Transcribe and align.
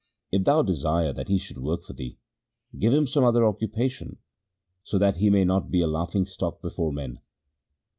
If 0.31 0.45
thou 0.45 0.63
desire 0.63 1.13
that 1.13 1.27
he 1.27 1.37
should 1.37 1.59
work 1.59 1.83
for 1.83 1.93
thee, 1.93 2.17
give 2.75 2.91
him 2.91 3.05
some 3.05 3.23
other 3.23 3.45
occupation, 3.45 4.17
so 4.81 4.97
that 4.97 5.17
he 5.17 5.29
may 5.29 5.45
not 5.45 5.69
be 5.69 5.81
a 5.81 5.87
laughing 5.87 6.25
stock 6.25 6.59
before 6.59 6.91
men.' 6.91 7.19